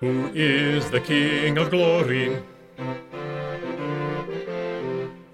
who 0.00 0.30
is 0.34 0.90
the 0.90 1.00
King 1.00 1.56
of 1.56 1.70
glory. 1.70 2.42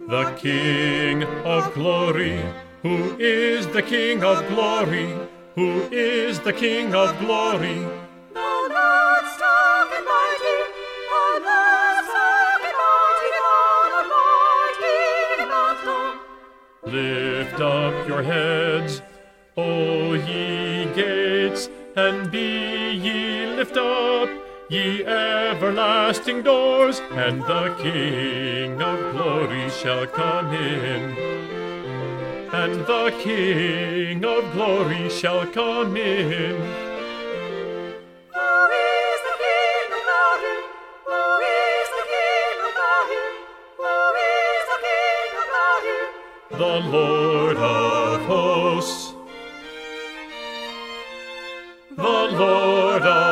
The 0.08 0.24
King 0.38 1.24
of 1.24 1.74
glory, 1.74 2.40
who 2.82 3.16
is 3.18 3.66
the 3.68 3.82
King 3.82 4.22
of 4.22 4.46
glory, 4.48 5.16
who 5.56 5.82
is 5.90 6.38
the 6.40 6.52
King 6.52 6.94
of 6.94 7.18
glory. 7.18 7.74
The 8.34 8.52
Lord 8.78 9.24
strong 9.34 9.88
and 9.96 10.06
mighty, 10.06 10.58
the 11.10 11.26
Lord 11.48 12.04
strong 12.06 12.60
and 12.68 12.78
mighty, 12.84 13.30
the 13.34 13.52
Lord 13.90 14.06
mighty 14.14 14.98
in 15.42 15.48
battle. 15.48 16.10
Lift 16.84 17.60
up 17.60 18.06
your 18.06 18.22
heads, 18.22 19.02
O 19.56 20.12
ye 20.12 20.84
gates, 20.94 21.68
and 21.96 22.30
be 22.30 22.92
ye 22.92 23.46
lift 23.46 23.76
up, 23.76 24.28
ye 24.68 25.04
everlasting 25.04 26.42
doors, 26.42 27.00
and 27.12 27.42
the 27.42 27.74
King 27.80 28.80
of 28.80 28.98
glory 29.14 29.68
shall 29.70 30.06
come 30.06 30.52
in. 30.54 31.16
And 32.52 32.86
the 32.86 33.14
King 33.22 34.24
of 34.24 34.52
glory 34.52 35.08
shall 35.10 35.46
come 35.46 35.96
in. 35.96 36.56
Who 38.34 38.50
is 38.72 39.20
the 39.28 39.34
King 39.44 39.88
of 39.96 40.02
glory? 40.08 40.56
Who 41.08 41.20
is 41.40 41.88
the 41.98 42.04
King 42.14 42.56
of 42.66 42.72
glory? 42.78 43.22
Who 43.82 43.92
is 44.30 44.64
the 44.72 44.78
King 44.88 45.30
of 45.40 45.46
glory? 45.52 45.98
the 46.62 46.76
Lord 46.96 47.56
of 47.56 48.20
hosts. 48.26 49.14
The 51.96 52.02
Lord 52.42 53.02
of 53.02 53.31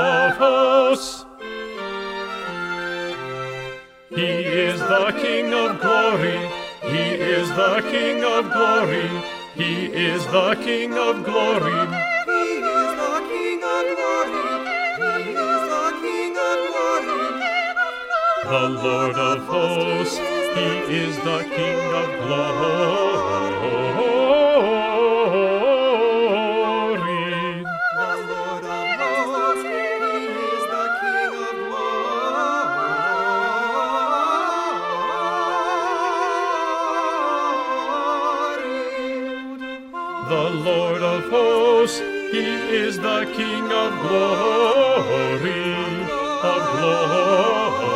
the 5.11 5.21
King 5.21 5.53
of 5.53 5.81
glory. 5.81 6.39
He 6.83 7.05
is 7.37 7.49
the 7.51 7.83
King 7.91 8.23
of 8.23 8.53
glory. 8.53 9.09
He 9.55 9.87
is 9.87 10.25
the 10.27 10.55
King 10.63 10.93
of 10.95 11.25
glory. 11.25 11.81
He 12.27 12.43
is 12.77 12.91
the 13.03 13.17
King 13.31 13.61
of 13.77 13.85
glory. 13.99 14.47
He 15.01 15.31
is 15.49 15.63
the 15.75 15.89
King 16.03 16.35
of 16.49 16.59
glory. 16.71 17.23
The 18.53 18.65
Lord 18.85 19.17
of 19.17 19.47
hosts. 19.47 20.19
He 20.19 20.69
is 21.05 21.17
the 21.17 21.41
King 21.57 21.95
of 22.03 22.09
glory. 22.27 24.10
The 40.31 40.49
Lord 40.49 41.03
of 41.03 41.29
hosts, 41.29 41.99
He 41.99 42.39
is 42.39 42.97
the 42.99 43.29
King 43.35 43.65
of 43.65 43.91
glory, 44.01 45.75
of 46.53 46.63
glory. 46.77 47.91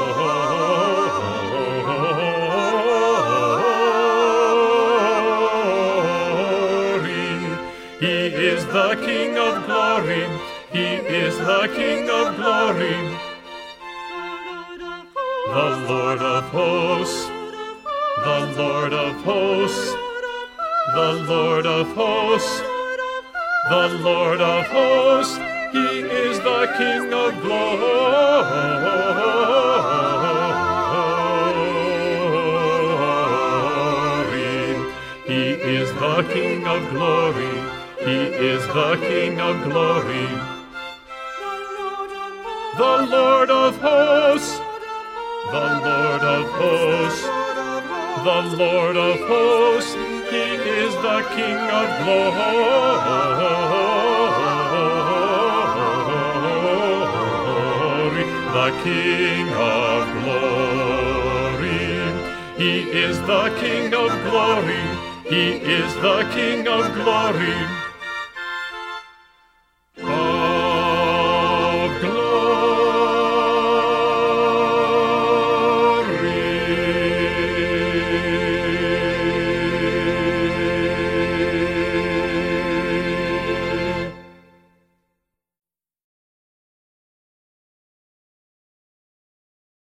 He 8.01 8.17
is 8.51 8.67
the 8.67 8.97
King 9.07 9.39
of 9.39 9.67
glory. 9.67 10.27
He 10.73 10.87
is 11.23 11.39
the 11.39 11.71
King 11.77 12.11
of 12.11 12.35
glory. 12.35 13.17
The 15.47 15.71
Lord 15.89 16.19
of 16.19 16.45
hosts, 16.49 17.29
the 18.25 18.55
Lord 18.59 18.93
of 18.93 19.23
hosts. 19.23 20.14
The 20.93 21.25
Lord 21.27 21.65
of 21.67 21.95
hosts, 21.95 22.61
the 23.71 23.89
Lord 24.03 24.41
of 24.43 24.67
hosts, 24.67 25.39
He 25.73 26.01
is 26.01 26.39
the 26.41 26.67
King 26.77 27.11
of 27.11 27.41
glory. 27.41 27.85
He 35.27 35.53
is 35.55 35.91
the 35.95 36.23
King 36.31 36.67
of 36.67 36.91
glory. 36.91 37.65
He 38.01 38.21
is 38.53 38.67
the 38.67 38.97
King 39.01 39.41
of 39.41 39.65
glory. 39.65 40.29
The 42.77 43.07
Lord 43.11 43.51
of 43.51 43.79
hosts, 43.79 44.59
the 45.51 45.81
Lord 45.83 46.23
of 46.23 46.47
hosts, 46.61 47.23
the 48.23 48.43
Lord 48.63 48.97
of 48.99 49.19
hosts, 49.27 50.14
He 50.35 50.41
is 50.41 50.93
the 50.97 51.21
King 51.37 51.59
of 51.81 51.89
glory, 52.03 52.25
the 58.59 58.69
King 58.83 59.49
of 59.55 60.03
glory. 60.25 61.87
He 62.59 62.73
is 62.91 63.17
the 63.21 63.45
King 63.61 63.95
of 63.95 64.11
glory. 64.29 64.85
He 65.31 65.45
is 65.79 65.95
the 66.03 66.29
King 66.35 66.67
of 66.67 66.93
glory. 66.95 67.84